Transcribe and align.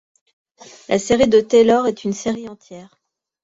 La 0.89 0.97
série 0.97 1.27
de 1.27 1.39
Taylor 1.41 1.85
est 1.85 2.03
une 2.05 2.13
série 2.13 2.49
entière. 2.49 2.99